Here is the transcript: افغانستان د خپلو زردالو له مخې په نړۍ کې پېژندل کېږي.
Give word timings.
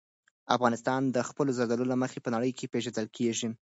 افغانستان 0.55 1.01
د 1.15 1.17
خپلو 1.29 1.51
زردالو 1.57 1.89
له 1.91 1.95
مخې 2.01 2.19
په 2.21 2.29
نړۍ 2.35 2.51
کې 2.57 2.69
پېژندل 2.73 3.07
کېږي. 3.17 3.47